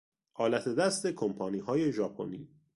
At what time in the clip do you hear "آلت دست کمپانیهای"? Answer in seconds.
0.33-1.91